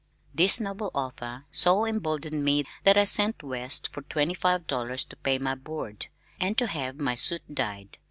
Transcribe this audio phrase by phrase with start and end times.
[0.33, 5.15] This noble offer so emboldened me that I sent west for twenty five dollars to
[5.15, 6.07] pay my board,
[6.39, 7.99] and to have my suit dyed.